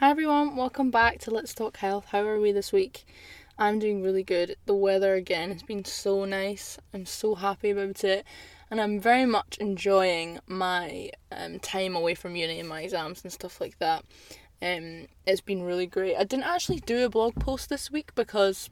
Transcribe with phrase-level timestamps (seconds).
[0.00, 2.08] Hi everyone, welcome back to Let's Talk Health.
[2.10, 3.06] How are we this week?
[3.58, 4.56] I'm doing really good.
[4.66, 6.76] The weather again has been so nice.
[6.92, 8.26] I'm so happy about it,
[8.70, 13.32] and I'm very much enjoying my um, time away from uni and my exams and
[13.32, 14.04] stuff like that.
[14.60, 16.16] Um, it's been really great.
[16.16, 18.68] I didn't actually do a blog post this week because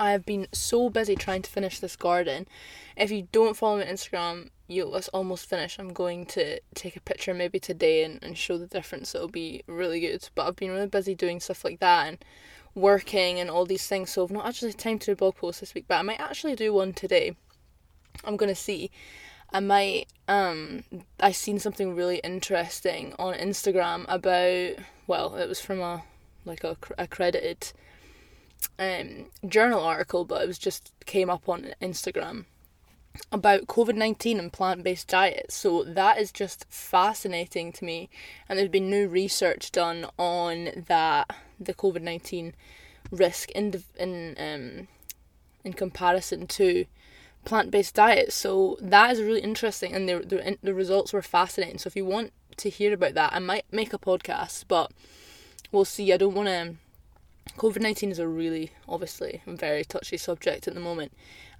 [0.00, 2.48] I have been so busy trying to finish this garden.
[2.96, 5.78] If you don't follow me on Instagram, you it's almost finished.
[5.78, 9.14] I'm going to take a picture maybe today and, and show the difference.
[9.14, 10.28] It'll be really good.
[10.34, 12.18] But I've been really busy doing stuff like that and
[12.74, 15.36] working and all these things, so I've not actually had time to do a blog
[15.36, 17.36] post this week, but I might actually do one today.
[18.24, 18.90] I'm gonna see.
[19.52, 20.84] I might um
[21.20, 26.02] I seen something really interesting on Instagram about well, it was from a
[26.44, 27.72] like a accredited
[28.78, 32.46] um journal article, but it was just came up on Instagram
[33.32, 35.54] about COVID 19 and plant based diets.
[35.54, 38.08] So that is just fascinating to me.
[38.48, 42.54] And there's been new research done on that, the COVID 19
[43.10, 44.88] risk in, in, um,
[45.64, 46.86] in comparison to
[47.44, 48.34] plant based diets.
[48.34, 49.94] So that is really interesting.
[49.94, 51.78] And the, the, the results were fascinating.
[51.78, 54.90] So if you want to hear about that, I might make a podcast, but
[55.72, 56.12] we'll see.
[56.12, 56.74] I don't want to.
[57.58, 61.12] COVID 19 is a really, obviously, very touchy subject at the moment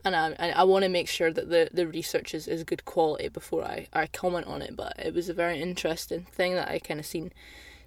[0.04, 3.28] and I, I want to make sure that the, the research is, is good quality
[3.28, 4.76] before I, I comment on it.
[4.76, 7.32] But it was a very interesting thing that I kind of seen.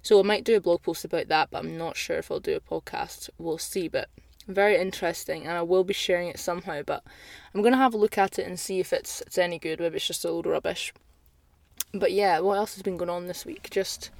[0.02, 2.40] So I might do a blog post about that, but I'm not sure if I'll
[2.40, 3.30] do a podcast.
[3.38, 3.88] We'll see.
[3.88, 4.08] But
[4.46, 6.82] very interesting, and I will be sharing it somehow.
[6.82, 7.04] But
[7.54, 9.80] I'm gonna have a look at it and see if it's it's any good.
[9.80, 10.92] Maybe it's just a load of rubbish.
[11.92, 13.68] But yeah, what else has been going on this week?
[13.70, 14.10] Just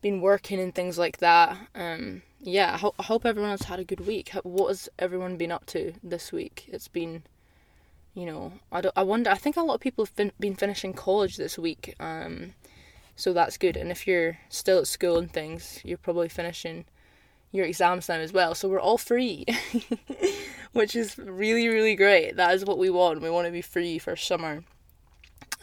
[0.00, 1.56] been working and things like that.
[1.74, 4.30] Um, yeah, I, ho- I hope everyone has had a good week.
[4.42, 6.68] What has everyone been up to this week?
[6.68, 7.22] It's been,
[8.14, 9.30] you know, I, don't, I wonder.
[9.30, 12.54] I think a lot of people have fin- been finishing college this week, um,
[13.16, 13.76] so that's good.
[13.76, 16.84] And if you're still at school and things, you're probably finishing
[17.50, 18.54] your exams now as well.
[18.54, 19.44] So we're all free,
[20.72, 22.36] which is really really great.
[22.36, 23.22] That is what we want.
[23.22, 24.62] We want to be free for summer.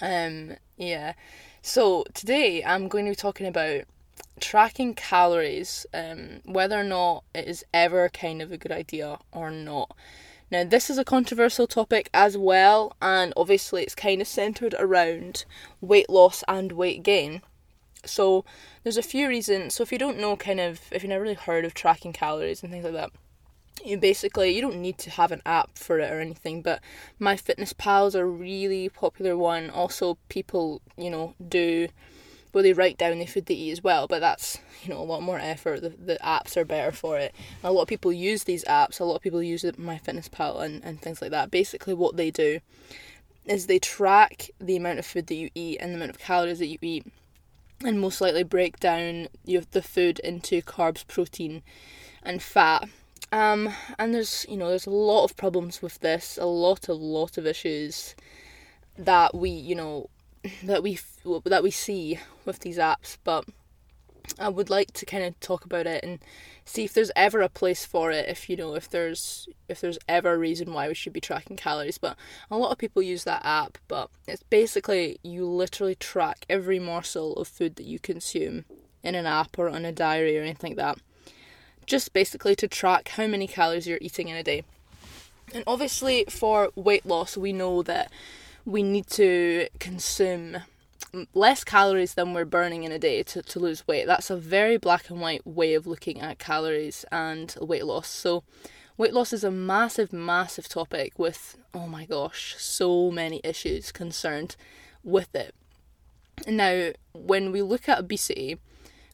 [0.01, 1.13] Um, yeah.
[1.61, 3.85] So today I'm going to be talking about
[4.39, 9.49] tracking calories, um, whether or not it is ever kind of a good idea or
[9.51, 9.95] not.
[10.51, 15.45] Now, this is a controversial topic as well, and obviously it's kind of centered around
[15.81, 17.41] weight loss and weight gain.
[18.05, 18.45] So,
[18.83, 19.73] there's a few reasons.
[19.73, 22.61] So, if you don't know, kind of, if you've never really heard of tracking calories
[22.61, 23.11] and things like that,
[23.83, 26.81] you basically you don't need to have an app for it or anything but
[27.19, 31.87] my MyFitnessPal is a really popular one also people you know do
[32.55, 35.03] where they write down the food they eat as well, but that's you know a
[35.03, 35.81] lot more effort.
[35.81, 37.35] The, the apps are better for it.
[37.65, 39.01] A lot of people use these apps.
[39.01, 41.51] A lot of people use MyFitnessPal and, and things like that.
[41.51, 42.61] Basically, what they do
[43.43, 46.59] is they track the amount of food that you eat and the amount of calories
[46.59, 47.05] that you eat,
[47.83, 51.61] and most likely break down your, the food into carbs, protein,
[52.23, 52.87] and fat.
[53.33, 56.93] Um, and there's you know there's a lot of problems with this, a lot, a
[56.93, 58.15] lot of issues
[58.97, 60.09] that we you know
[60.63, 60.99] that we
[61.45, 63.45] that we see with these apps, but
[64.39, 66.19] I would like to kind of talk about it and
[66.65, 68.27] see if there's ever a place for it.
[68.27, 71.57] If you know, if there's if there's ever a reason why we should be tracking
[71.57, 71.97] calories.
[71.97, 72.17] But
[72.49, 77.33] a lot of people use that app, but it's basically you literally track every morsel
[77.33, 78.65] of food that you consume
[79.03, 80.97] in an app or on a diary or anything like that.
[81.85, 84.63] Just basically to track how many calories you're eating in a day.
[85.53, 88.11] And obviously, for weight loss, we know that
[88.65, 90.57] we need to consume
[91.33, 94.05] less calories than we're burning in a day to, to lose weight.
[94.05, 98.07] That's a very black and white way of looking at calories and weight loss.
[98.07, 98.43] So,
[98.97, 104.55] weight loss is a massive, massive topic with, oh my gosh, so many issues concerned
[105.03, 105.53] with it.
[106.47, 108.57] Now, when we look at obesity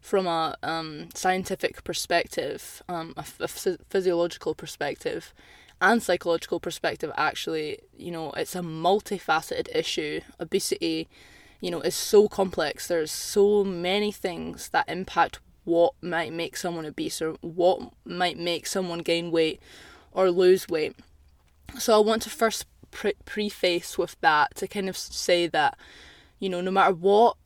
[0.01, 5.33] from a um, scientific perspective, um, a, a physiological perspective,
[5.81, 10.21] and psychological perspective actually you know it's a multifaceted issue.
[10.39, 11.09] Obesity
[11.59, 12.87] you know is so complex.
[12.87, 18.65] There's so many things that impact what might make someone obese or what might make
[18.65, 19.59] someone gain weight
[20.11, 20.95] or lose weight.
[21.77, 25.77] So i want to first pre- preface with that to kind of say that
[26.39, 27.37] you know no matter what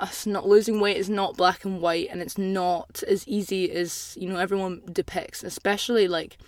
[0.00, 4.16] us not losing weight is not black and white and it's not as easy as
[4.18, 6.38] you know everyone depicts especially like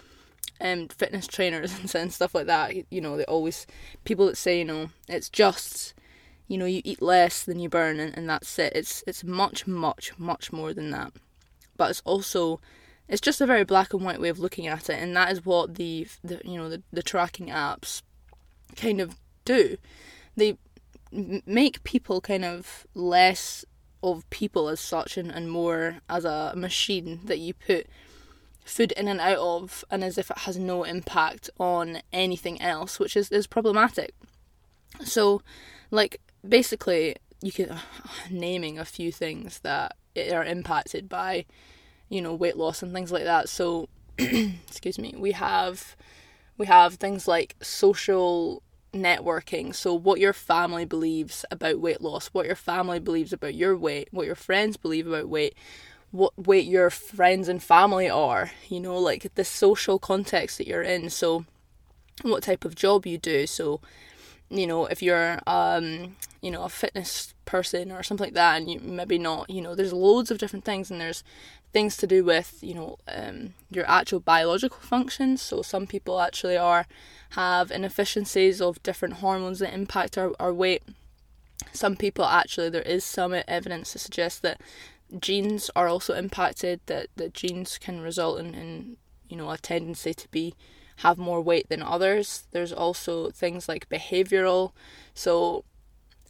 [0.60, 3.66] um, fitness trainers and stuff like that, you know, they always
[4.04, 5.94] people that say, you know, it's just,
[6.48, 8.72] you know, you eat less than you burn and, and that's it.
[8.74, 11.12] It's it's much, much, much more than that.
[11.76, 12.60] But it's also
[13.08, 15.44] it's just a very black and white way of looking at it, and that is
[15.44, 18.02] what the, the you know the, the tracking apps
[18.76, 19.76] kind of do.
[20.36, 20.58] They
[21.12, 23.64] make people kind of less
[24.02, 27.86] of people as such and, and more as a machine that you put
[28.66, 32.98] food in and out of and as if it has no impact on anything else,
[32.98, 34.12] which is, is problematic.
[35.04, 35.40] So,
[35.90, 37.78] like, basically, you can uh,
[38.30, 39.96] naming a few things that
[40.32, 41.46] are impacted by,
[42.08, 43.48] you know, weight loss and things like that.
[43.48, 45.96] So, excuse me, we have
[46.58, 48.62] we have things like social
[48.92, 49.74] networking.
[49.74, 54.08] So, what your family believes about weight loss, what your family believes about your weight,
[54.10, 55.54] what your friends believe about weight,
[56.10, 60.82] what weight your friends and family are, you know, like the social context that you're
[60.82, 61.10] in.
[61.10, 61.44] So,
[62.22, 63.46] what type of job you do.
[63.46, 63.80] So,
[64.48, 68.70] you know, if you're, um, you know, a fitness person or something like that, and
[68.70, 71.22] you maybe not, you know, there's loads of different things, and there's
[71.72, 75.42] things to do with, you know, um, your actual biological functions.
[75.42, 76.86] So some people actually are
[77.30, 80.82] have inefficiencies of different hormones that impact our, our weight.
[81.72, 84.60] Some people actually, there is some evidence to suggest that
[85.20, 88.96] genes are also impacted, that, that genes can result in, in,
[89.28, 90.54] you know, a tendency to be
[91.00, 92.44] have more weight than others.
[92.52, 94.72] There's also things like behavioral,
[95.14, 95.64] so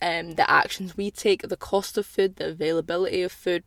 [0.02, 3.64] um, the actions we take, the cost of food, the availability of food,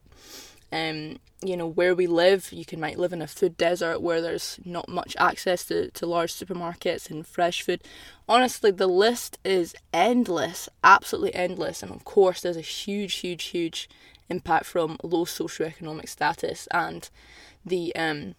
[0.72, 2.52] um, you know, where we live.
[2.52, 6.06] You can might live in a food desert where there's not much access to, to
[6.06, 7.82] large supermarkets and fresh food.
[8.28, 11.82] Honestly, the list is endless, absolutely endless.
[11.82, 13.90] And of course, there's a huge, huge, huge
[14.30, 17.10] impact from low socioeconomic status and
[17.66, 18.36] the um,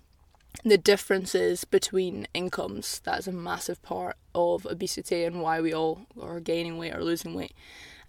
[0.64, 3.00] the differences between incomes.
[3.04, 7.04] That is a massive part of obesity and why we all are gaining weight or
[7.04, 7.52] losing weight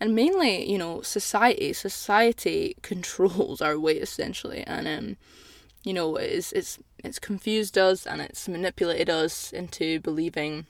[0.01, 5.16] and mainly you know society society controls our weight essentially and um
[5.84, 10.66] you know it's it's it's confused us and it's manipulated us into believing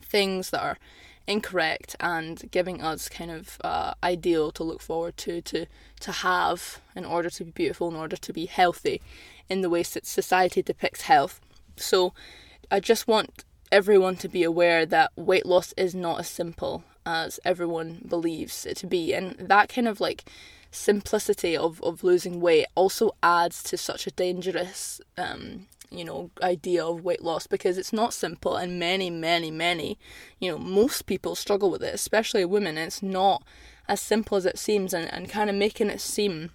[0.00, 0.78] things that are
[1.26, 5.66] incorrect and giving us kind of uh, ideal to look forward to to
[6.00, 9.02] to have in order to be beautiful in order to be healthy
[9.48, 11.40] in the ways that society depicts health
[11.76, 12.12] so
[12.70, 17.38] i just want everyone to be aware that weight loss is not as simple as
[17.44, 19.14] everyone believes it to be.
[19.14, 20.24] And that kind of like
[20.70, 26.84] simplicity of, of losing weight also adds to such a dangerous um, you know idea
[26.84, 29.98] of weight loss because it's not simple and many many many
[30.40, 32.78] you know most people struggle with it especially women.
[32.78, 33.42] It's not
[33.88, 36.50] as simple as it seems and, and kind of making it seem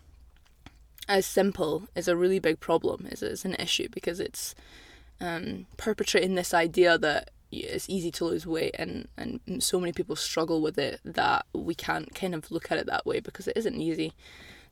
[1.07, 4.55] as simple is a really big problem is, is an issue because it's
[5.19, 10.15] um, perpetrating this idea that it's easy to lose weight and and so many people
[10.15, 13.57] struggle with it that we can't kind of look at it that way because it
[13.57, 14.13] isn't easy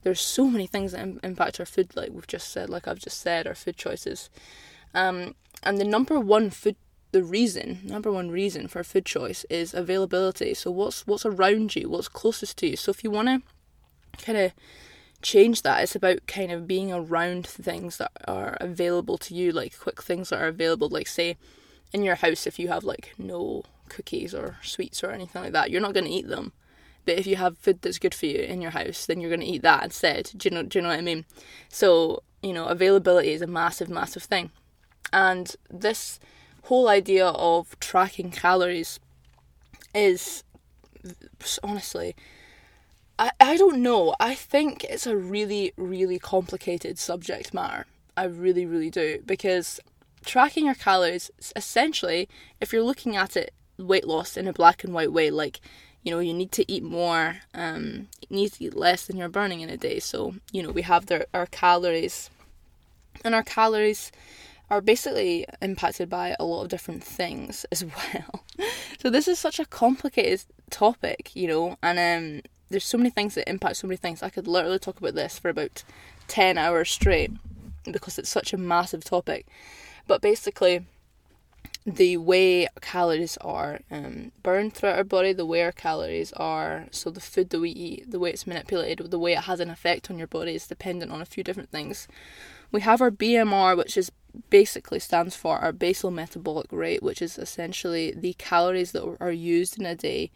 [0.03, 3.19] there's so many things that impact our food like we've just said like i've just
[3.19, 4.29] said our food choices.
[4.93, 6.75] Um, and the number one food
[7.11, 10.53] the reason number one reason for food choice is availability.
[10.53, 12.75] So what's what's around you what's closest to you?
[12.75, 14.51] So if you want to kind of
[15.21, 19.77] change that it's about kind of being around things that are available to you like
[19.77, 20.87] quick things that are available.
[20.89, 21.37] Like say
[21.91, 25.71] in your house if you have like no cookies or sweets or anything like that,
[25.71, 26.53] you're not going to eat them.
[27.09, 29.39] But if you have food that's good for you in your house, then you're going
[29.39, 30.29] to eat that instead.
[30.37, 30.61] Do you know?
[30.61, 31.25] Do you know what I mean?
[31.69, 34.51] So you know, availability is a massive, massive thing,
[35.11, 36.19] and this
[36.65, 38.99] whole idea of tracking calories
[39.95, 40.43] is
[41.63, 42.15] honestly
[43.17, 44.13] I, I don't know.
[44.19, 47.87] I think it's a really, really complicated subject matter.
[48.15, 49.23] I really, really do.
[49.25, 49.79] Because
[50.23, 52.29] tracking your calories essentially
[52.61, 55.61] if you're looking at it weight loss in a black and white way like
[56.03, 59.29] you know you need to eat more um you need to eat less than you're
[59.29, 59.99] burning in a day.
[59.99, 62.29] So you know we have the, our calories
[63.23, 64.11] and our calories
[64.69, 68.43] are basically impacted by a lot of different things as well.
[68.99, 73.35] So this is such a complicated topic you know and um there's so many things
[73.35, 74.21] that impact so many things.
[74.21, 75.83] I could literally talk about this for about
[76.27, 77.31] 10 hours straight
[77.91, 79.47] because it's such a massive topic.
[80.07, 80.85] But basically,
[81.95, 87.09] the way calories are um, burned throughout our body, the way our calories are, so
[87.09, 90.09] the food that we eat, the way it's manipulated, the way it has an effect
[90.09, 92.07] on your body is dependent on a few different things.
[92.71, 94.11] We have our BMR, which is
[94.49, 99.79] basically stands for our basal metabolic rate, which is essentially the calories that are used
[99.79, 100.31] in a day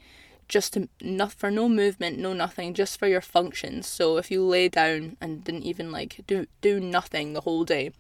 [0.48, 3.88] just to, not for no movement, no nothing, just for your functions.
[3.88, 7.92] So if you lay down and didn't even like do do nothing the whole day,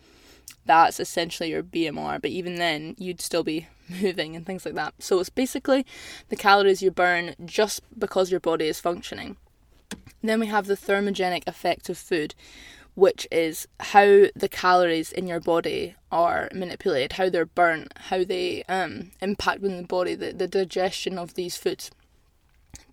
[0.65, 4.93] that's essentially your BMR, but even then, you'd still be moving and things like that.
[4.99, 5.85] So it's basically
[6.29, 9.37] the calories you burn just because your body is functioning.
[10.21, 12.33] Then we have the thermogenic effect of food,
[12.95, 18.63] which is how the calories in your body are manipulated, how they're burnt, how they
[18.69, 21.91] um, impact within the body, the, the digestion of these foods.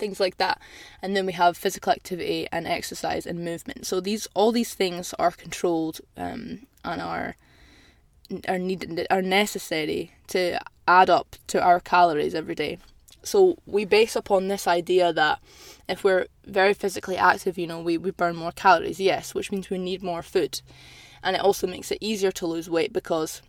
[0.01, 0.61] Things like that.
[1.03, 3.87] And then we have physical activity and exercise and movement.
[3.87, 7.37] So these all these things are controlled um, and are
[8.49, 12.79] are needed are necessary to add up to our calories every day.
[13.23, 15.41] So we base upon this idea that
[15.89, 19.69] if we're very physically active, you know, we, we burn more calories, yes, which means
[19.69, 20.63] we need more food.
[21.23, 23.43] And it also makes it easier to lose weight because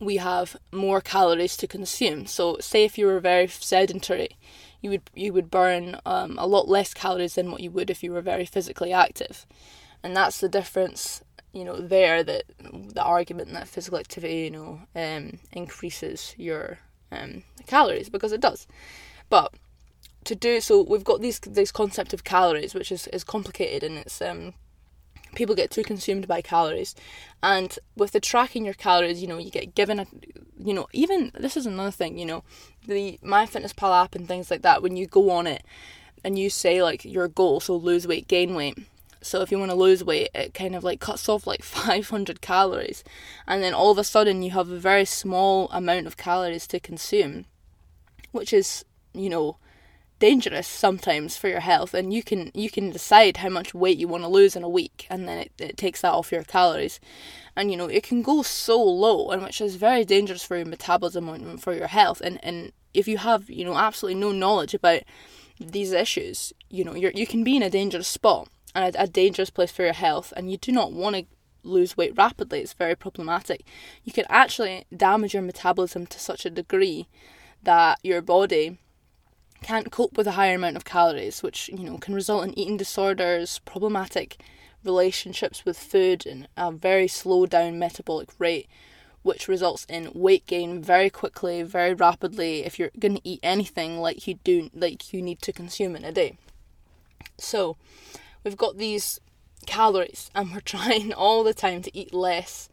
[0.00, 2.26] we have more calories to consume.
[2.26, 4.36] So say if you were very sedentary,
[4.82, 8.02] you would you would burn um, a lot less calories than what you would if
[8.02, 9.46] you were very physically active,
[10.02, 11.22] and that's the difference.
[11.52, 16.78] You know, there that the argument that physical activity, you know, um, increases your
[17.10, 18.66] um, calories because it does,
[19.30, 19.54] but
[20.24, 23.98] to do so, we've got these this concept of calories, which is, is complicated and
[23.98, 24.54] it's um
[25.34, 26.94] people get too consumed by calories.
[27.42, 30.06] And with the tracking your calories you know you get given a
[30.58, 32.44] you know even this is another thing you know
[32.86, 35.64] the MyFitnessPal app and things like that when you go on it
[36.24, 38.78] and you say like your goal so lose weight gain weight.
[39.24, 42.40] So if you want to lose weight it kind of like cuts off like 500
[42.40, 43.04] calories.
[43.46, 46.80] And then all of a sudden you have a very small amount of calories to
[46.80, 47.46] consume
[48.32, 48.84] which is
[49.14, 49.56] you know
[50.22, 54.06] dangerous sometimes for your health and you can you can decide how much weight you
[54.06, 57.00] want to lose in a week and then it, it takes that off your calories.
[57.56, 60.64] And you know it can go so low and which is very dangerous for your
[60.66, 64.74] metabolism and for your health and and if you have you know absolutely no knowledge
[64.74, 65.02] about
[65.58, 69.06] these issues you know you're you can be in a dangerous spot and a, a
[69.08, 71.26] dangerous place for your health and you do not want to
[71.64, 72.60] lose weight rapidly.
[72.60, 73.64] It's very problematic.
[74.04, 77.08] You can actually damage your metabolism to such a degree
[77.62, 78.78] that your body
[79.62, 82.76] can't cope with a higher amount of calories, which you know can result in eating
[82.76, 84.42] disorders, problematic
[84.84, 88.68] relationships with food, and a very slow down metabolic rate,
[89.22, 92.64] which results in weight gain very quickly, very rapidly.
[92.64, 96.04] If you're going to eat anything like you do, like you need to consume in
[96.04, 96.36] a day.
[97.38, 97.76] So,
[98.44, 99.20] we've got these
[99.66, 102.68] calories, and we're trying all the time to eat less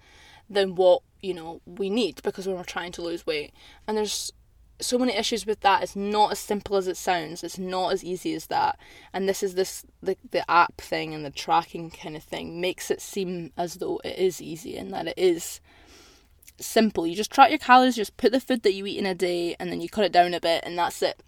[0.50, 3.54] than what you know we need because when we're trying to lose weight,
[3.88, 4.34] and there's
[4.82, 5.84] so many issues with that.
[5.84, 7.44] It's not as simple as it sounds.
[7.44, 8.78] It's not as easy as that.
[9.14, 12.90] And this is this the the app thing and the tracking kind of thing makes
[12.90, 15.60] it seem as though it is easy and that it is
[16.60, 17.08] simple.
[17.08, 19.56] You just track your calories, just put the food that you eat in a day
[19.60, 21.22] and then you cut it down a bit and that's it.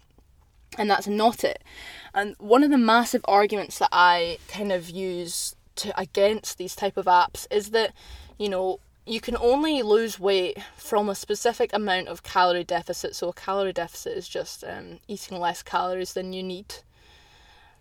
[0.78, 1.62] And that's not it.
[2.14, 6.96] And one of the massive arguments that I kind of use to against these type
[6.96, 7.92] of apps is that,
[8.38, 13.16] you know, you can only lose weight from a specific amount of calorie deficit.
[13.16, 16.74] So, a calorie deficit is just um, eating less calories than you need.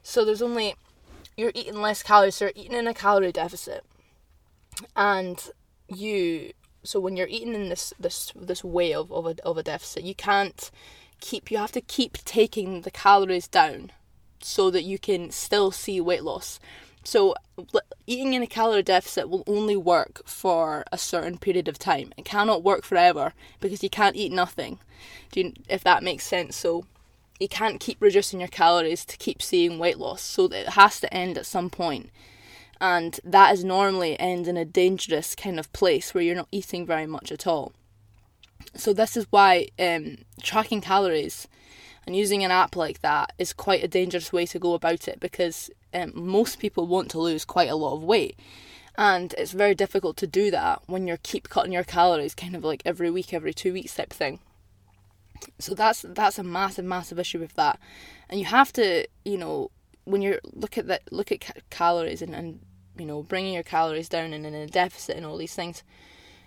[0.02, 0.76] So, there's only,
[1.38, 3.86] you're eating less calories, so you're eating in a calorie deficit.
[4.96, 5.50] And
[5.88, 9.64] you, so when you're eating in this, this, this way of, of, a, of a
[9.64, 10.72] deficit, you can't
[11.20, 13.92] keep, you have to keep taking the calories down
[14.40, 16.60] so that you can still see weight loss.
[17.04, 17.34] So,
[18.06, 22.14] eating in a calorie deficit will only work for a certain period of time.
[22.18, 24.80] It cannot work forever because you can't eat nothing.
[25.34, 26.56] You, if that makes sense?
[26.56, 26.86] So,
[27.40, 30.22] you can't keep reducing your calories to keep seeing weight loss.
[30.22, 32.12] So, it has to end at some point.
[32.80, 36.86] And that is normally end in a dangerous kind of place where you're not eating
[36.86, 37.74] very much at all.
[38.76, 41.48] So, this is why um, tracking calories
[42.12, 45.22] and using an app like that is quite a dangerous way to go about it
[45.22, 48.38] because um, most people want to lose quite a lot of weight.
[48.98, 52.66] And it's very difficult to do that when you're keep cutting your calories kind of
[52.66, 54.40] like every week, every two weeks type thing.
[55.58, 57.80] So that's that's a massive, massive issue with that.
[58.30, 59.72] And you have to, you know,
[60.04, 62.60] when you look at that, look at ca- calories and, and
[62.98, 65.82] you know bringing your calories down and in a deficit and all these things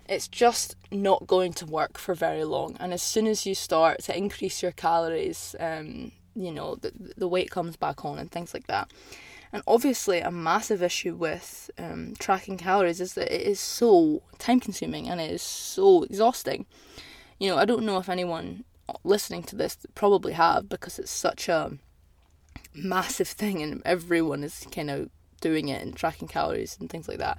[0.09, 2.77] it's just not going to work for very long.
[2.79, 7.29] And as soon as you start to increase your calories, um, you know, the, the
[7.29, 8.91] weight comes back on and things like that.
[9.53, 14.59] And obviously, a massive issue with um, tracking calories is that it is so time
[14.59, 16.67] consuming and it is so exhausting.
[17.39, 18.65] You know, I don't know if anyone
[19.05, 21.79] listening to this probably have because it's such a
[22.75, 25.09] massive thing and everyone is kind of
[25.41, 27.39] doing it and tracking calories and things like that.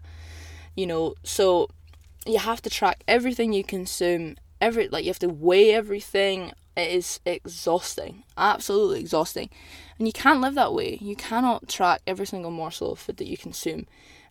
[0.75, 1.69] You know, so
[2.25, 6.51] you have to track everything you consume every like you have to weigh everything.
[6.75, 9.49] It is exhausting absolutely exhausting.
[9.97, 10.97] And you can't live that way.
[11.01, 13.85] You cannot track every single morsel of food that you consume.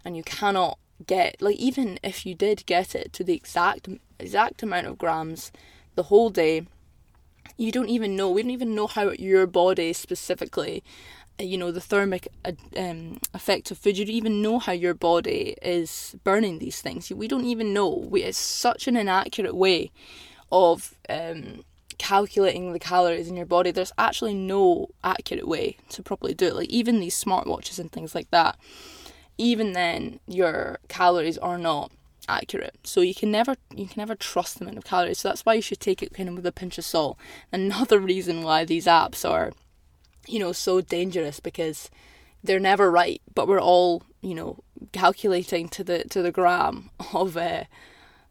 [0.05, 3.89] And you cannot get like even if you did get it to the exact
[4.21, 5.51] exact amount of grams
[5.97, 6.67] the whole day
[7.57, 8.31] you don't even know.
[8.31, 10.83] We don't even know how your body specifically
[11.39, 14.95] you know the thermic uh, um, effect of food you don't even know how your
[14.95, 19.91] body is burning these things we don't even know we, it's such an inaccurate way
[20.53, 21.65] of um,
[21.99, 26.55] calculating the calories in your body, there's actually no accurate way to properly do it.
[26.55, 28.57] Like even these smartwatches and things like that,
[29.39, 31.91] even then your calories are not
[32.29, 32.77] accurate.
[32.85, 35.19] So you can never you can never trust the amount of calories.
[35.19, 37.19] So that's why you should take it kind of with a pinch of salt.
[37.53, 39.53] Another reason why these apps are,
[40.27, 41.91] you know, so dangerous because
[42.43, 44.59] they're never right, but we're all, you know,
[44.93, 47.65] calculating to the to the gram of uh,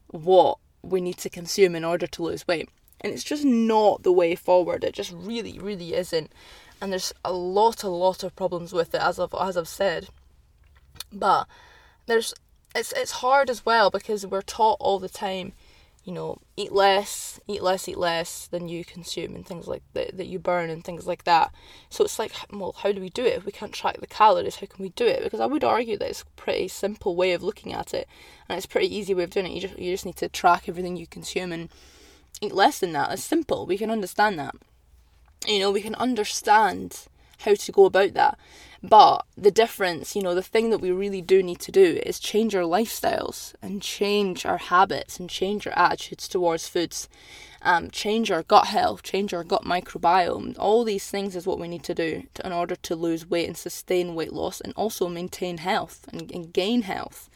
[0.08, 2.70] what we need to consume in order to lose weight.
[3.02, 4.84] And it's just not the way forward.
[4.84, 6.32] It just really, really isn't.
[6.80, 10.10] And there's a lot, a lot of problems with it, as I've as I've said.
[11.12, 11.48] But
[12.06, 12.34] there's
[12.76, 15.54] it's it's hard as well because we're taught all the time,
[16.04, 20.18] you know, eat less, eat less, eat less than you consume and things like that
[20.18, 21.54] that you burn and things like that.
[21.90, 24.58] So it's like, well, how do we do it if we can't track the calories?
[24.58, 25.24] How can we do it?
[25.24, 28.08] Because I would argue that it's a pretty simple way of looking at it,
[28.50, 29.54] and it's a pretty easy way of doing it.
[29.54, 31.70] You just you just need to track everything you consume and
[32.42, 33.12] eat less than that.
[33.12, 33.66] It's simple.
[33.66, 34.56] We can understand that.
[35.48, 37.08] You know, we can understand
[37.44, 38.38] how to go about that.
[38.86, 42.20] But the difference, you know, the thing that we really do need to do is
[42.20, 47.08] change our lifestyles and change our habits and change our attitudes towards foods,
[47.62, 50.58] um, change our gut health, change our gut microbiome.
[50.60, 53.48] All these things is what we need to do to, in order to lose weight
[53.48, 57.30] and sustain weight loss and also maintain health and, and gain health.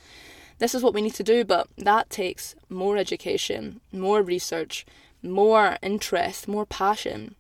[0.60, 4.86] This is what we need to do, but that takes more education, more research,
[5.24, 7.36] more interest, more passion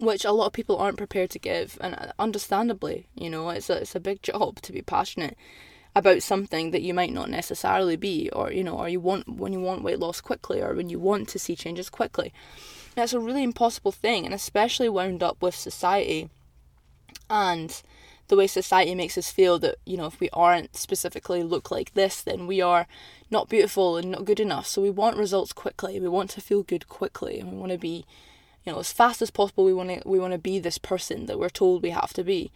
[0.00, 3.70] which a lot of people aren't prepared to give, and uh, understandably, you know, it's
[3.70, 5.36] a it's a big job to be passionate
[5.94, 9.52] about something that you might not necessarily be, or you know, or you want when
[9.52, 12.32] you want weight loss quickly, or when you want to see changes quickly.
[12.94, 16.28] That's a really impossible thing, and especially wound up with society
[17.28, 17.82] and
[18.28, 21.94] the way society makes us feel that you know if we aren't specifically look like
[21.94, 22.86] this then we are
[23.30, 26.62] not beautiful and not good enough so we want results quickly we want to feel
[26.62, 28.06] good quickly and we want to be
[28.64, 31.26] you know as fast as possible we want to we want to be this person
[31.26, 32.50] that we're told we have to be.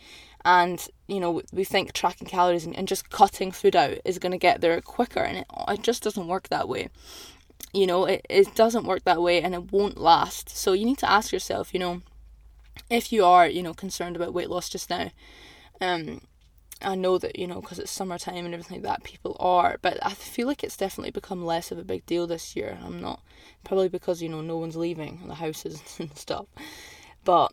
[0.44, 4.32] And you know we think tracking calories and, and just cutting food out is going
[4.32, 6.88] to get there quicker and it, it just doesn't work that way.
[7.72, 10.50] You know it, it doesn't work that way and it won't last.
[10.50, 12.02] So you need to ask yourself you know
[12.90, 15.10] if you are you know concerned about weight loss just now
[15.80, 16.20] um
[16.84, 19.98] I know that you know because it's summertime and everything like that people are but
[20.02, 22.78] I feel like it's definitely become less of a big deal this year.
[22.84, 23.20] I'm not
[23.64, 26.46] probably because you know no one's leaving the houses and stuff.
[27.24, 27.52] But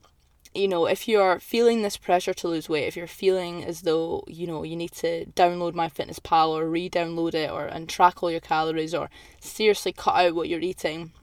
[0.53, 4.23] you know if you're feeling this pressure to lose weight if you're feeling as though
[4.27, 8.41] you know you need to download MyFitnessPal or re-download it or and track all your
[8.41, 11.13] calories or seriously cut out what you're eating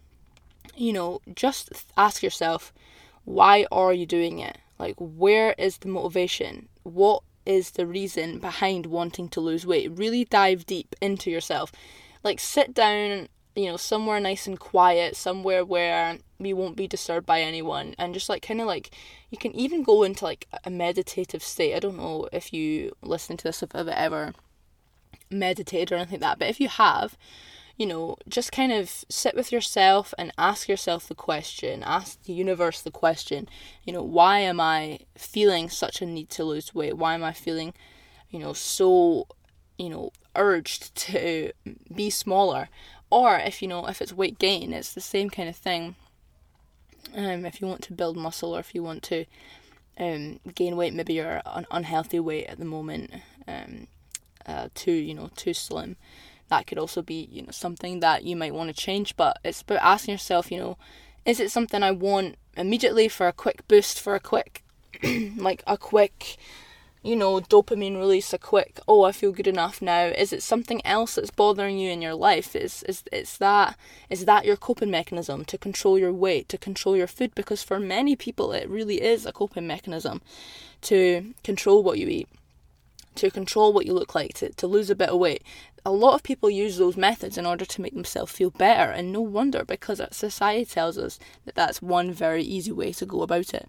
[0.74, 2.72] you know just ask yourself
[3.28, 4.56] why are you doing it?
[4.78, 6.68] Like where is the motivation?
[6.82, 9.90] What is the reason behind wanting to lose weight.
[9.90, 11.72] Really dive deep into yourself.
[12.22, 17.26] Like sit down, you know, somewhere nice and quiet, somewhere where you won't be disturbed
[17.26, 18.90] by anyone and just like kind of like
[19.30, 21.74] you can even go into like a meditative state.
[21.74, 24.34] I don't know if you listen to this if I've ever
[25.30, 27.16] meditated or anything like that, but if you have,
[27.78, 32.32] you know, just kind of sit with yourself and ask yourself the question, ask the
[32.32, 33.48] universe the question,
[33.84, 36.98] you know, why am I feeling such a need to lose weight?
[36.98, 37.72] Why am I feeling,
[38.30, 39.28] you know, so,
[39.78, 41.52] you know, urged to
[41.94, 42.68] be smaller?
[43.10, 45.94] Or if, you know, if it's weight gain, it's the same kind of thing.
[47.14, 49.24] Um, if you want to build muscle or if you want to
[49.98, 53.12] um, gain weight, maybe you're an unhealthy weight at the moment,
[53.46, 53.86] um,
[54.44, 55.96] uh, too, you know, too slim
[56.48, 59.62] that could also be you know something that you might want to change but it's
[59.62, 60.76] about asking yourself you know
[61.24, 64.62] is it something i want immediately for a quick boost for a quick
[65.36, 66.36] like a quick
[67.02, 70.06] you know dopamine release a quick oh i feel good enough now.
[70.06, 72.56] Is it something else that's bothering you in your life?
[72.56, 73.76] Is is it's that
[74.10, 77.34] is that your coping mechanism to control your weight to control your food?
[77.34, 80.20] Because for many people it really is a coping mechanism
[80.82, 82.28] to control what you eat
[83.16, 85.42] to control what you look like, to, to lose a bit of weight.
[85.84, 89.12] A lot of people use those methods in order to make themselves feel better, and
[89.12, 93.54] no wonder because society tells us that that's one very easy way to go about
[93.54, 93.68] it.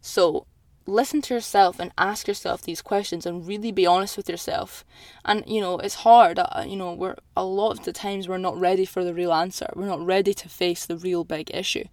[0.00, 0.46] So,
[0.86, 4.84] listen to yourself and ask yourself these questions and really be honest with yourself.
[5.24, 8.38] And you know it's hard uh, you know we're a lot of the times we're
[8.38, 9.70] not ready for the real answer.
[9.74, 11.84] We're not ready to face the real big issue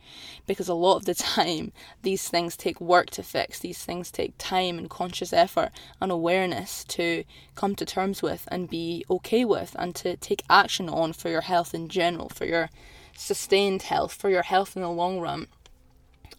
[0.45, 3.59] because a lot of the time these things take work to fix.
[3.59, 7.23] These things take time and conscious effort and awareness to
[7.55, 11.41] come to terms with and be okay with and to take action on for your
[11.41, 12.69] health in general for your
[13.15, 15.47] sustained health for your health in the long run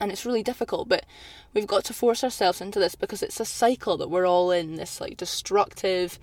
[0.03, 1.07] and it's really difficult but
[1.55, 4.77] we've got to force ourselves into this because it's a cycle that we're all in
[4.77, 6.19] this like destructive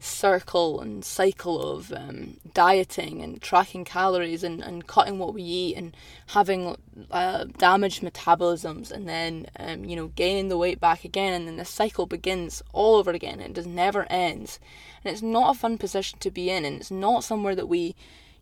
[0.00, 5.76] circle and cycle of um, dieting and tracking calories and, and cutting what we eat
[5.76, 5.94] and
[6.28, 6.76] having
[7.10, 11.34] uh, damaged metabolisms and then um, you know gaining the weight back again.
[11.34, 14.58] And then the cycle begins all over again it does never ends.
[15.04, 17.94] And it's not a fun position to be in and it's not somewhere that we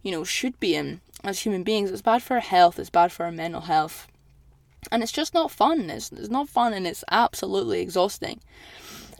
[0.03, 1.90] you know should be in as human beings.
[1.90, 2.79] It's bad for our health.
[2.79, 4.07] It's bad for our mental health
[4.91, 8.41] and it's just not fun it's, it's not fun and it's absolutely exhausting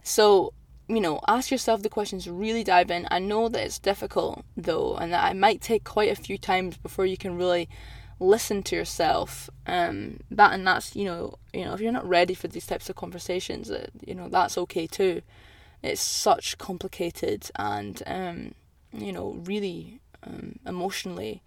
[0.03, 0.53] so
[0.88, 3.07] you know, ask yourself the questions, really dive in.
[3.11, 6.79] I know that it's difficult though, and that it might take quite a few times
[6.79, 7.68] before you can really
[8.18, 9.51] listen to yourself.
[9.66, 12.88] Um, that and that's you know, you know, if you're not ready for these types
[12.88, 15.21] of conversations, uh, you know, that's okay too.
[15.83, 18.55] It's such complicated and um,
[18.92, 21.42] you know, really um, emotionally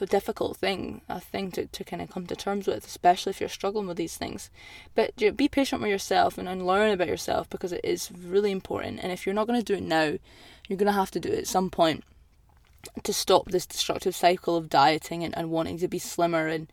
[0.00, 3.40] a difficult thing, a thing to, to kind of come to terms with, especially if
[3.40, 4.50] you're struggling with these things.
[4.94, 8.10] But you know, be patient with yourself and, and learn about yourself because it is
[8.12, 9.00] really important.
[9.02, 10.18] And if you're not going to do it now,
[10.68, 12.04] you're going to have to do it at some point
[13.02, 16.68] to stop this destructive cycle of dieting and, and wanting to be slimmer and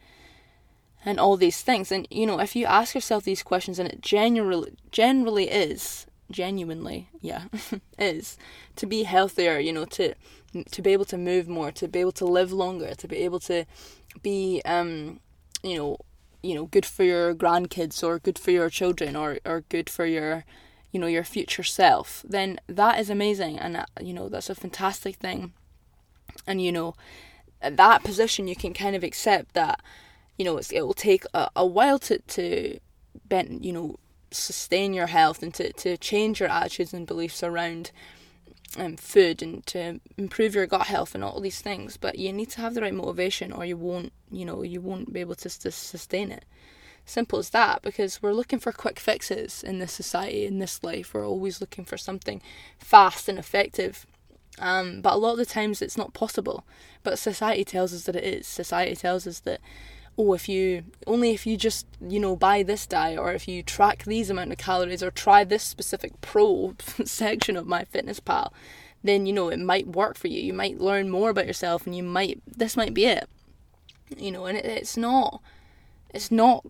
[1.04, 1.91] and all these things.
[1.91, 7.10] And you know, if you ask yourself these questions, and it generally generally is genuinely,
[7.21, 7.43] yeah,
[7.99, 8.38] is
[8.75, 9.60] to be healthier.
[9.60, 10.15] You know, to
[10.71, 13.39] to be able to move more, to be able to live longer, to be able
[13.41, 13.65] to
[14.21, 15.19] be, um,
[15.63, 15.97] you know,
[16.41, 20.05] you know, good for your grandkids or good for your children or or good for
[20.05, 20.45] your,
[20.91, 22.23] you know, your future self.
[22.27, 25.53] Then that is amazing, and uh, you know that's a fantastic thing.
[26.45, 26.93] And you know,
[27.61, 29.81] at that position, you can kind of accept that,
[30.37, 32.79] you know, it will take a, a while to to,
[33.27, 33.99] bend, you know,
[34.31, 37.91] sustain your health and to, to change your attitudes and beliefs around
[38.77, 41.97] um, food and to improve your gut health and all these things.
[41.97, 45.13] But you need to have the right motivation, or you won't, you know, you won't
[45.13, 46.45] be able to, to sustain it.
[47.05, 47.81] Simple as that.
[47.81, 51.13] Because we're looking for quick fixes in this society, in this life.
[51.13, 52.41] We're always looking for something
[52.79, 54.05] fast and effective.
[54.57, 56.65] Um, but a lot of the times it's not possible.
[57.03, 58.47] But society tells us that it is.
[58.47, 59.61] Society tells us that
[60.17, 63.62] oh if you only if you just you know buy this diet or if you
[63.62, 66.73] track these amount of calories or try this specific pro
[67.06, 68.51] section of MyFitnessPal
[69.06, 70.41] then you know it might work for you.
[70.41, 73.30] You might learn more about yourself and you might this might be it.
[74.17, 75.41] You know and it, it's not
[76.13, 76.63] it's not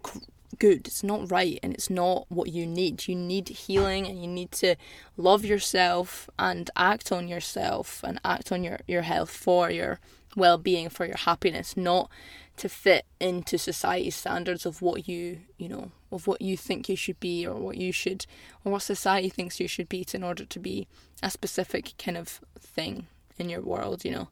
[0.59, 0.87] good.
[0.87, 3.07] It's not right and it's not what you need.
[3.07, 4.75] You need healing and you need to
[5.17, 9.99] love yourself and act on yourself and act on your your health for your
[10.35, 12.09] well-being for your happiness not
[12.57, 16.95] to fit into society's standards of what you you know of what you think you
[16.95, 18.25] should be or what you should
[18.63, 20.87] or what society thinks you should be in order to be
[21.21, 24.29] a specific kind of thing in your world you know.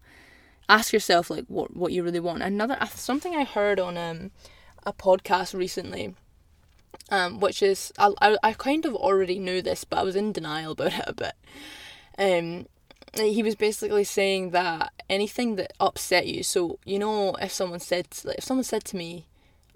[0.70, 2.42] Ask yourself like what what you really want.
[2.42, 4.32] Another something i heard on um
[4.86, 6.16] a podcast recently
[7.10, 10.32] um which is I, I, I kind of already knew this but i was in
[10.32, 11.34] denial about it a bit.
[12.18, 12.68] Um
[13.16, 18.08] he was basically saying that anything that upset you so you know if someone said
[18.24, 19.26] like if someone said to me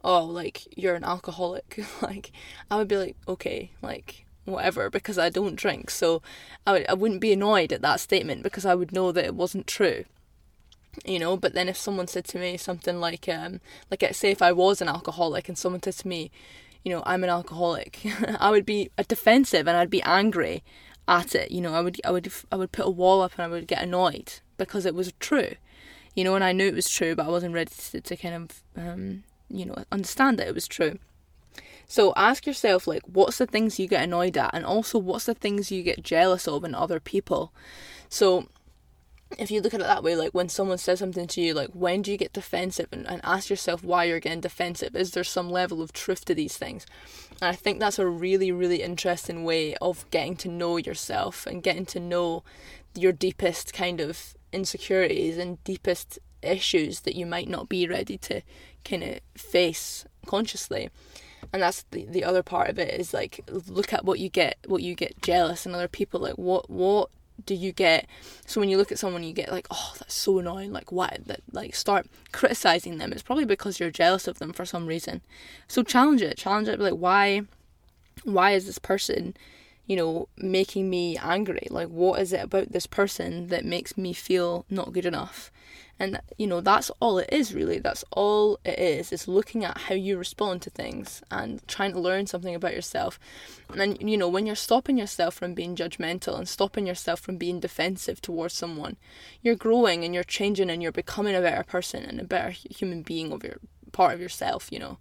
[0.03, 2.31] oh like you're an alcoholic like
[2.71, 6.21] i would be like okay like whatever because i don't drink so
[6.65, 9.35] i would i wouldn't be annoyed at that statement because i would know that it
[9.35, 10.05] wasn't true
[11.05, 11.37] you know?
[11.37, 13.59] But then if someone said to me something like um
[13.91, 16.31] like say if i was an alcoholic and someone said to me
[16.83, 17.99] you know i'm an alcoholic
[18.39, 20.63] i would be defensive and i'd be angry
[21.07, 21.51] at it.
[21.51, 23.67] You know, I would I would I would put a wall up and I would
[23.67, 25.55] get annoyed because it was true.
[26.15, 28.35] You know, and I knew it was true, but I wasn't ready to, to kind
[28.35, 30.99] of um, you know understand that it was true.
[31.87, 35.33] So ask yourself like what's the things you get annoyed at and also what's the
[35.33, 37.53] things you get jealous of in other people.
[38.09, 38.47] So
[39.37, 41.69] if you look at it that way, like when someone says something to you, like
[41.73, 44.95] when do you get defensive and, and ask yourself why you're getting defensive?
[44.95, 46.85] Is there some level of truth to these things?
[47.41, 51.63] And I think that's a really, really interesting way of getting to know yourself and
[51.63, 52.43] getting to know
[52.95, 58.41] your deepest kind of insecurities and deepest issues that you might not be ready to
[58.85, 60.89] kind of face consciously
[61.53, 64.57] and that's the, the other part of it is like look at what you get
[64.67, 67.09] what you get jealous in other people like what what
[67.45, 68.07] do you get
[68.45, 71.17] so when you look at someone you get like oh that's so annoying like why
[71.25, 73.11] that like start criticizing them.
[73.11, 75.21] It's probably because you're jealous of them for some reason.
[75.67, 77.43] So challenge it challenge it like why
[78.23, 79.35] why is this person
[79.85, 81.67] you know making me angry?
[81.69, 85.51] Like what is it about this person that makes me feel not good enough
[85.99, 87.79] and you know that's all it is really.
[87.79, 91.99] That's all it is is looking at how you respond to things and trying to
[91.99, 93.19] learn something about yourself.
[93.69, 97.37] And then you know when you're stopping yourself from being judgmental and stopping yourself from
[97.37, 98.97] being defensive towards someone
[99.41, 103.01] you're growing and you're changing and you're becoming a better person and a better human
[103.01, 103.57] being of your
[103.91, 104.97] part of yourself you know.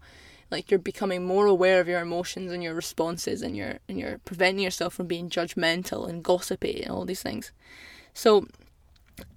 [0.49, 4.19] Like you're becoming more aware of your emotions and your responses and you're and you're
[4.25, 7.51] preventing yourself from being judgmental and gossipy and all these things.
[8.15, 8.47] So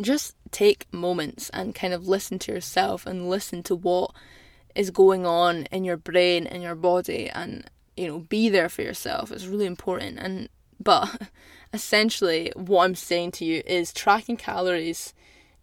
[0.02, 4.12] just take moments and kind of listen to yourself and listen to what
[4.76, 8.82] is going on in your brain and your body and you know be there for
[8.82, 9.32] yourself.
[9.32, 10.20] It's really important.
[10.20, 11.30] And but
[11.74, 15.14] essentially what i'm saying to you is tracking calories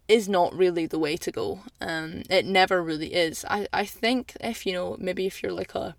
[0.07, 1.59] is not really the way to go.
[1.81, 3.43] Um it never really is.
[3.49, 5.95] I i think if you know maybe if you're like a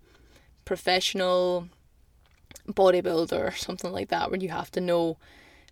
[0.65, 1.67] professional
[2.67, 5.17] bodybuilder or something like that where you have to know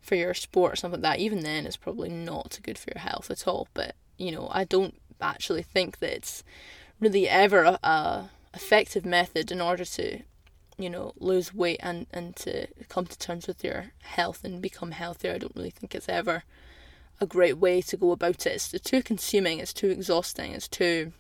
[0.02, 3.02] for your sport or something like that even then it's probably not good for your
[3.02, 3.68] health at all.
[3.74, 6.44] But you know i don't actually think that it's
[7.00, 10.20] really ever a, a effective method in order to
[10.78, 14.92] you know lose weight and and to come to terms with your health and become
[14.92, 15.34] healthier.
[15.34, 16.44] I don't really think it's ever
[17.20, 18.74] a great way to go about it.
[18.74, 21.14] It's too consuming it's too exhausting it's too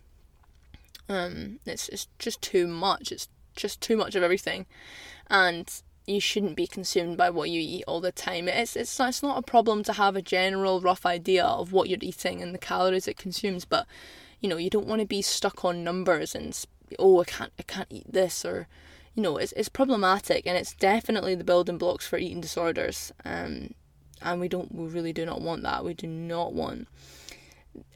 [1.09, 4.67] um it's it's just too much it's just too much of everything.
[5.29, 5.69] And
[6.07, 8.47] you shouldn't be consumed by what you eat all the time.
[8.47, 11.99] It's it's it's not a problem to have a general rough idea of what you're
[12.01, 13.85] eating and the calories it consumes, but
[14.39, 16.65] you know you don't want to be stuck on numbers and
[16.99, 18.67] oh I can't I can't eat this or
[19.13, 23.73] you know it's it's problematic and it's definitely the building blocks for eating disorders um
[24.21, 26.87] and we don't we really do not want that we do not want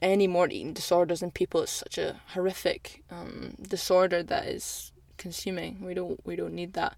[0.00, 4.91] any more eating disorders in people it's such a horrific um, disorder that is
[5.22, 5.78] consuming.
[5.80, 6.96] We don't we don't need that.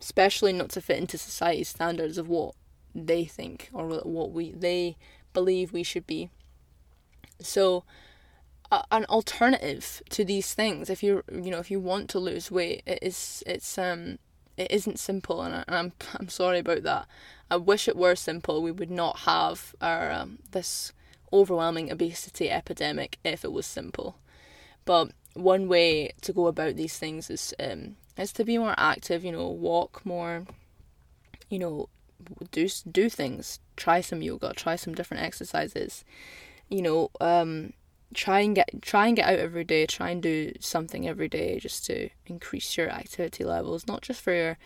[0.00, 2.54] Especially not to fit into society's standards of what
[2.94, 4.96] they think or what we they
[5.34, 6.30] believe we should be.
[7.40, 7.84] So
[8.90, 12.82] an alternative to these things if you you know if you want to lose weight
[12.84, 14.18] it is it's um
[14.56, 17.06] it isn't simple and, I, and I'm I'm sorry about that.
[17.50, 18.62] I wish it were simple.
[18.62, 20.92] We would not have our um, this
[21.32, 24.18] overwhelming obesity epidemic if it was simple.
[24.84, 29.24] But one way to go about these things is um is to be more active
[29.24, 30.46] you know walk more
[31.50, 31.88] you know
[32.50, 33.60] do do things.
[33.76, 36.04] Try some yoga try some different exercises.
[36.68, 37.72] You know um
[38.14, 41.58] try and get try and get out every day try and do something every day
[41.58, 44.56] just to increase your activity levels not just for your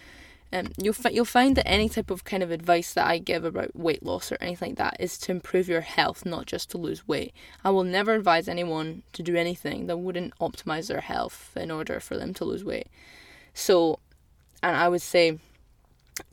[0.52, 3.44] um, you'll fi- you'll find that any type of kind of advice that I give
[3.44, 6.78] about weight loss or anything like that is to improve your health, not just to
[6.78, 7.32] lose weight.
[7.64, 12.00] I will never advise anyone to do anything that wouldn't optimize their health in order
[12.00, 12.88] for them to lose weight.
[13.54, 14.00] So,
[14.62, 15.38] and I would say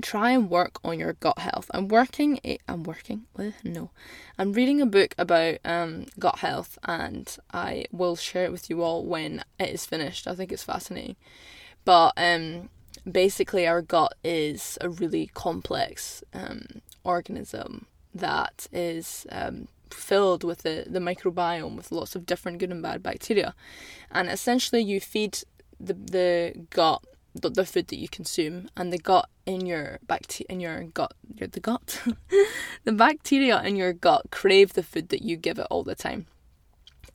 [0.01, 1.69] try and work on your gut health.
[1.73, 2.39] I'm working.
[2.43, 3.25] i I'm working.
[3.63, 3.91] No,
[4.39, 8.81] I'm reading a book about um, gut health, and I will share it with you
[8.81, 10.27] all when it is finished.
[10.27, 11.17] I think it's fascinating.
[11.85, 12.69] But um,
[13.11, 20.85] basically, our gut is a really complex um, organism that is um, filled with the,
[20.87, 23.53] the microbiome with lots of different good and bad bacteria,
[24.11, 25.39] and essentially, you feed
[25.79, 27.03] the the gut
[27.41, 31.13] the, the food that you consume and the gut in your bacteria in your gut
[31.35, 32.01] your the gut?
[32.83, 36.27] The bacteria in your gut crave the food that you give it all the time.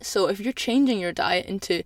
[0.01, 1.83] So if you're changing your diet into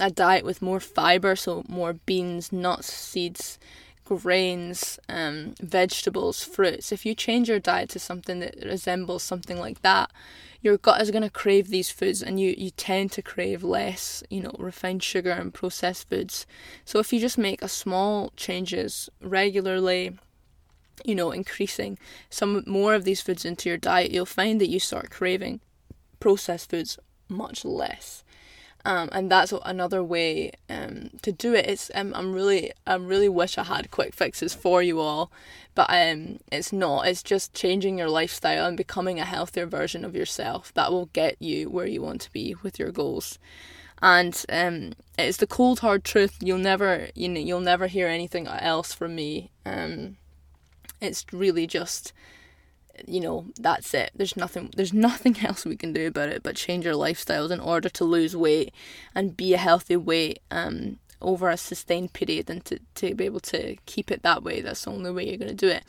[0.00, 3.58] a diet with more fiber so more beans nuts seeds
[4.04, 9.82] grains um, vegetables fruits if you change your diet to something that resembles something like
[9.82, 10.10] that
[10.62, 14.22] your gut is going to crave these foods and you, you tend to crave less,
[14.28, 16.46] you know, refined sugar and processed foods.
[16.84, 20.18] So if you just make a small changes regularly,
[21.04, 24.78] you know, increasing some more of these foods into your diet, you'll find that you
[24.78, 25.60] start craving
[26.18, 28.22] processed foods much less.
[28.84, 31.66] Um, and that's another way um, to do it.
[31.66, 35.30] It's um, I'm really I really wish I had quick fixes for you all,
[35.74, 37.06] but um, it's not.
[37.06, 41.36] It's just changing your lifestyle and becoming a healthier version of yourself that will get
[41.40, 43.38] you where you want to be with your goals.
[44.02, 46.38] And um, it's the cold hard truth.
[46.40, 49.50] You'll never you know you'll never hear anything else from me.
[49.66, 50.16] Um,
[51.02, 52.14] it's really just
[53.08, 54.10] you know that's it.
[54.14, 57.60] There's nothing there's nothing else we can do about it but change our lifestyles in
[57.60, 58.72] order to lose weight
[59.14, 63.40] and be a healthy weight um over a sustained period and to, to be able
[63.40, 64.60] to keep it that way.
[64.60, 65.84] That's the only way you're going to do it.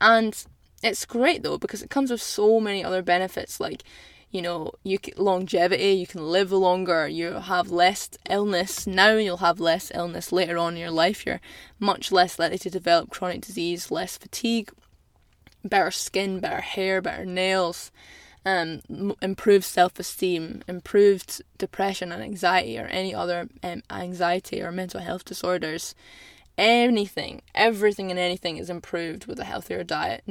[0.00, 0.44] And
[0.82, 3.82] it's great though because it comes with so many other benefits like
[4.30, 9.38] you know you can, longevity you can live longer you have less illness now you'll
[9.38, 11.26] have less illness later on in your life.
[11.26, 11.40] You're
[11.78, 14.70] much less likely to develop chronic disease less fatigue
[15.64, 17.90] better skin, better hair, better nails,
[18.44, 18.80] um,
[19.20, 25.24] improved self esteem, improved depression and anxiety, or any other um, anxiety or mental health
[25.24, 25.94] disorders.
[26.58, 30.22] Anything, everything, and anything is improved with a healthier diet.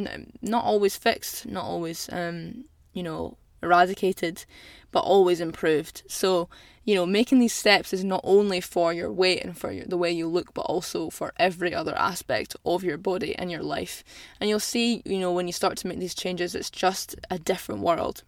[0.41, 4.45] Not always fixed, not always, um, you know, eradicated,
[4.91, 6.03] but always improved.
[6.07, 6.47] So
[6.89, 9.95] you know, making these steps is not only for your weight and for your, the
[9.95, 14.03] way you look, but also for every other aspect of your body and your life.
[14.41, 17.37] And you'll see, you know, when you start to make these changes, it's just a
[17.37, 18.23] different world.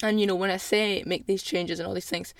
[0.00, 2.34] And you know, when I say make these changes and all these things,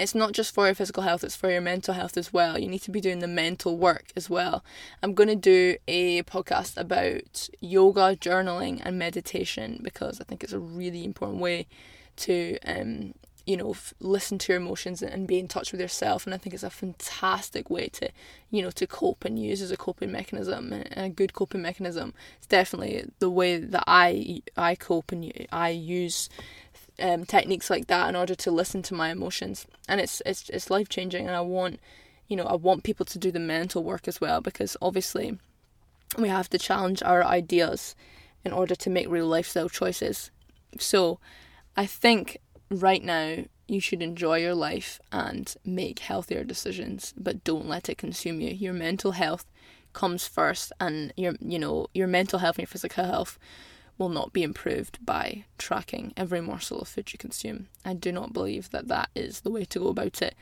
[0.00, 2.58] it's not just for your physical health, it's for your mental health as well.
[2.58, 4.64] You need to be doing the mental work as well.
[5.00, 10.52] I'm going to do a podcast about yoga, journaling, and meditation because I think it's
[10.52, 11.68] a really important way
[12.16, 13.14] to, um,
[13.46, 16.26] you know, f- listen to your emotions and be in touch with yourself.
[16.26, 18.10] And I think it's a fantastic way to,
[18.50, 22.14] you know, to cope and use as a coping mechanism and a good coping mechanism.
[22.38, 26.28] It's definitely the way that I I cope and I use
[27.00, 30.70] um, techniques like that in order to listen to my emotions, and it's it's it's
[30.70, 31.26] life changing.
[31.26, 31.80] And I want,
[32.28, 35.38] you know, I want people to do the mental work as well because obviously,
[36.16, 37.96] we have to challenge our ideas
[38.44, 40.30] in order to make real lifestyle choices.
[40.78, 41.18] So,
[41.76, 42.38] I think
[42.80, 47.98] right now you should enjoy your life and make healthier decisions, but don't let it
[47.98, 48.50] consume you.
[48.50, 49.46] Your mental health
[49.92, 53.38] comes first, and your you know your mental health and your physical health
[53.98, 57.68] will not be improved by tracking every morsel of food you consume.
[57.84, 60.34] I do not believe that that is the way to go about it.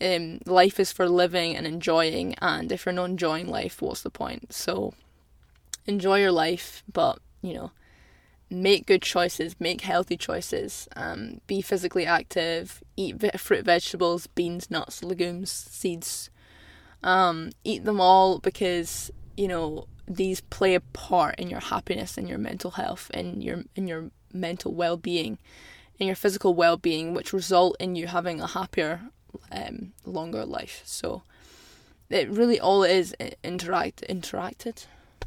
[0.00, 4.10] Um, life is for living and enjoying, and if you're not enjoying life, what's the
[4.10, 4.52] point?
[4.52, 4.94] So,
[5.86, 7.70] enjoy your life, but you know,
[8.50, 15.02] make good choices, make healthy choices, um, be physically active, eat fruit, vegetables, beans, nuts,
[15.02, 16.30] legumes, seeds.
[17.02, 22.28] Um, eat them all because you know these play a part in your happiness and
[22.28, 25.38] your mental health and your in your mental well-being
[25.98, 29.00] and your physical well-being which result in you having a happier
[29.50, 31.22] um, longer life so
[32.10, 34.86] it really all is interact interacted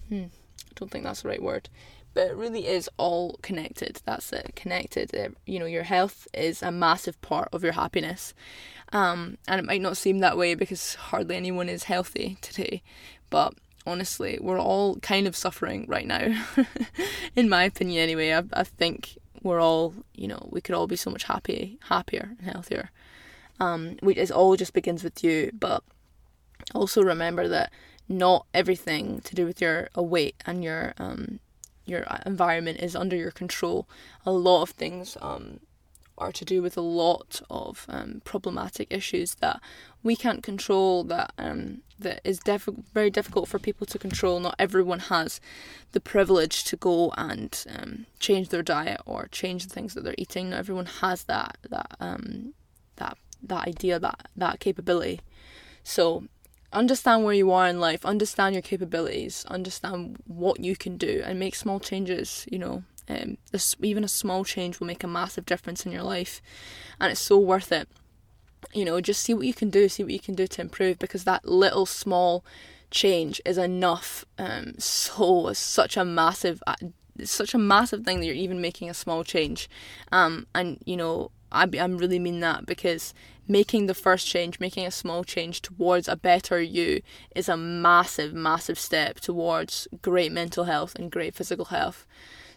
[0.10, 0.26] hmm.
[0.26, 1.70] i don't think that's the right word
[2.18, 6.64] but it really is all connected that's it connected it, you know your health is
[6.64, 8.34] a massive part of your happiness
[8.94, 12.82] um, and it might not seem that way because hardly anyone is healthy today
[13.30, 13.54] but
[13.88, 14.38] honestly.
[14.40, 16.46] We're all kind of suffering right now.
[17.36, 20.98] In my opinion, anyway, I, I think we're all, you know, we could all be
[20.98, 22.92] so much happy, happier and healthier.
[23.60, 25.84] Um, which is all just begins with you, but
[26.76, 27.72] also remember that
[28.08, 31.40] not everything to do with your weight and your um
[31.88, 33.88] your environment is under your control.
[34.26, 35.60] A lot of things um
[36.18, 39.62] are to do with a lot of um, problematic issues that
[40.04, 44.40] we can't control that um, that is def- very difficult for people to control.
[44.40, 45.40] Not everyone has
[45.92, 50.16] the privilege to go and um, change their diet or change the things that they're
[50.18, 50.50] eating.
[50.50, 52.54] Not everyone has that that um,
[52.96, 55.22] that that idea that that capability.
[55.84, 56.26] So
[56.74, 61.40] understand where you are in life, understand your capabilities, understand what you can do, and
[61.40, 62.46] make small changes.
[62.52, 66.04] You know, um, this, even a small change will make a massive difference in your
[66.04, 66.42] life,
[67.00, 67.88] and it's so worth it.
[68.74, 71.00] You know, just see what you can do, see what you can do to improve,
[71.00, 72.44] because that little small
[72.92, 74.26] change is enough.
[74.38, 76.76] Um, so such a massive, uh,
[77.24, 79.70] such a massive thing that you're even making a small change.
[80.12, 83.14] Um, and you know, I I really mean that because
[83.48, 87.02] making the first change, making a small change towards a better you
[87.36, 92.06] is a massive, massive step towards great mental health and great physical health.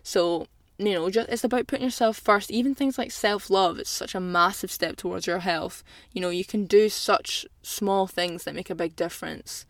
[0.02, 0.46] So,
[0.78, 2.50] you know, just it's about putting yourself first.
[2.50, 5.84] Even things like self love, it's such a massive step towards your health.
[6.12, 9.66] You know, you can do such small things that make a big difference.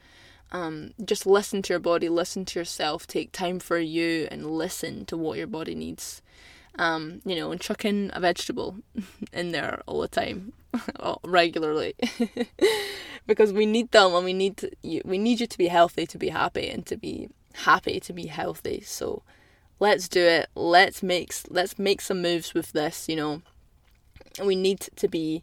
[0.53, 5.05] Um, just listen to your body, listen to yourself, take time for you, and listen
[5.07, 6.23] to what your body needs.
[6.79, 8.77] Um, you know, and chuck in a vegetable
[9.33, 10.53] in there all the time,
[11.25, 11.95] regularly,
[13.27, 14.71] because we need them, and we need to,
[15.05, 18.27] we need you to be healthy, to be happy, and to be happy to be
[18.27, 18.81] healthy.
[18.81, 19.23] So
[19.79, 20.49] let's do it.
[20.55, 23.43] Let's make let's make some moves with this you know.
[24.45, 25.43] We need to be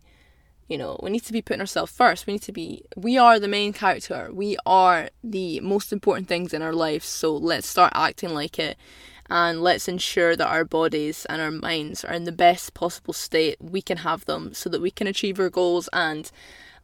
[0.68, 2.28] you know we need to be putting ourselves first.
[2.28, 4.30] We need to be we are the main character.
[4.32, 7.06] We are the most important things in our lives.
[7.06, 8.78] So let's start acting like it
[9.30, 13.58] and let's ensure that our bodies and our minds are in the best possible state
[13.60, 16.32] we can have them so that we can achieve our goals and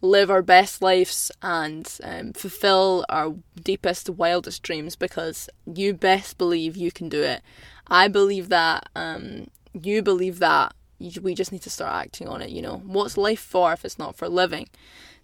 [0.04, 6.76] live our best lives and um, fulfill our deepest, wildest dreams because you best believe
[6.76, 7.42] you can do it.
[7.88, 10.74] I believe that, um, you believe that.
[11.22, 12.82] We just need to start acting on it, you know.
[12.86, 14.70] What's life for if it's not for living?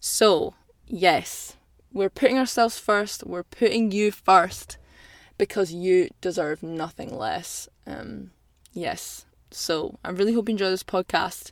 [0.02, 0.54] So,
[0.88, 1.56] yes,
[1.94, 4.78] we're putting ourselves first, we're putting you first
[5.40, 7.68] because you deserve nothing less.
[7.88, 8.30] Um,
[8.74, 9.26] yes.
[9.50, 11.52] So, I really hope you enjoy this podcast.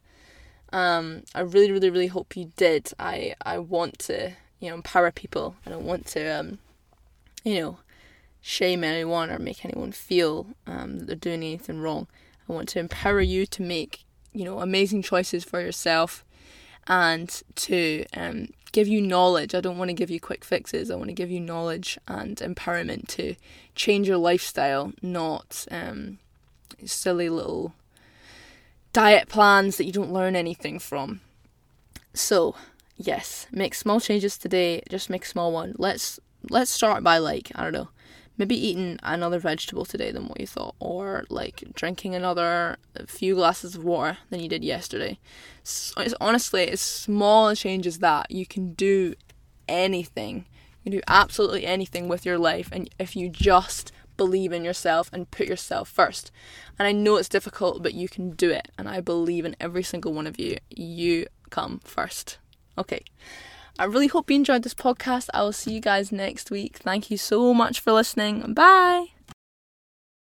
[0.72, 2.92] Um, I really, really, really hope you did.
[3.00, 5.56] I I want to, you know, empower people.
[5.66, 6.60] I don't want to, um,
[7.44, 7.80] you know,
[8.42, 12.08] shame anyone or make anyone feel um, that they're doing anything wrong.
[12.48, 16.24] I want to empower you to make, you know, amazing choices for yourself
[16.88, 19.56] and to um, give you knowledge.
[19.56, 20.90] I don't want to give you quick fixes.
[20.92, 23.36] I want to give you knowledge and empowerment to
[23.76, 26.20] change your lifestyle, not um,
[26.86, 27.74] silly little
[28.94, 31.22] diet plans that you don't learn anything from.
[32.14, 32.56] So,
[32.96, 34.82] yes, make small changes today.
[34.90, 35.76] Just make small one.
[35.78, 37.90] Let's let's start by like I don't know,
[38.38, 42.78] maybe eating another vegetable today than what you thought, or like drinking another
[43.08, 45.20] few glasses of water than you did yesterday.
[45.64, 48.32] So it's honestly as small a change as that.
[48.32, 49.16] You can do
[49.68, 50.46] anything.
[50.84, 55.10] You can do absolutely anything with your life, and if you just believe in yourself
[55.14, 56.32] and put yourself first.
[56.78, 58.70] And I know it's difficult, but you can do it.
[58.78, 60.58] And I believe in every single one of you.
[60.70, 62.40] You come first.
[62.78, 63.04] Okay.
[63.80, 65.30] I really hope you enjoyed this podcast.
[65.34, 66.78] I will see you guys next week.
[66.78, 68.54] Thank you so much for listening.
[68.54, 69.17] Bye.